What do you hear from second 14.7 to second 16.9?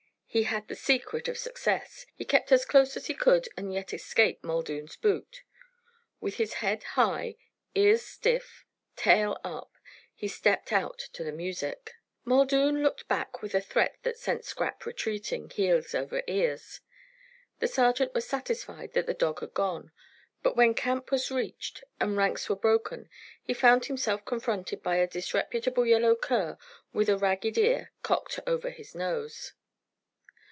retreating, heels over ears.